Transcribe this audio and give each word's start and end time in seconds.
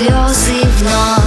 слезы 0.00 0.66
вновь 0.78 1.19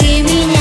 Прости 0.00 0.22
меня 0.22 0.59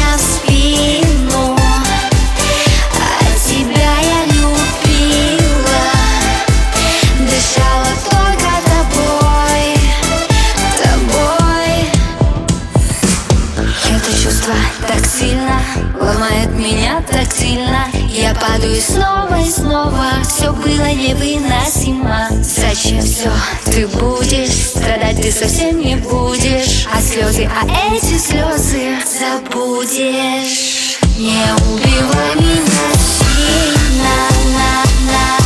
Это 13.89 14.11
чувство 14.11 14.53
так 14.87 15.03
сильно 15.05 15.61
Ломает 15.99 16.49
меня 16.55 17.03
так 17.09 17.31
сильно. 17.33 17.87
Я 18.07 18.33
падаю 18.35 18.79
снова 18.81 19.41
и 19.41 19.49
снова 19.49 20.05
Все 20.27 20.53
было 20.53 20.91
невыносимо. 20.91 22.27
Зачем 22.41 23.01
все 23.01 23.31
ты 23.65 23.87
будешь? 23.87 24.67
Страдать 24.67 25.21
ты 25.21 25.31
совсем 25.31 25.79
не 25.79 25.95
будешь 25.95 26.87
А 26.93 27.01
слезы, 27.01 27.49
а 27.49 27.95
эти 27.95 28.17
слезы 28.17 28.97
Забудешь. 29.19 30.99
Не 31.17 31.43
убивай 31.73 32.35
меня. 32.35 32.89
Сильно 33.19 34.15
на, 34.53 35.11
на, 35.11 35.11
на. 35.11 35.38